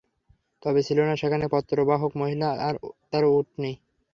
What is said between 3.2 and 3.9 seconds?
উটনী।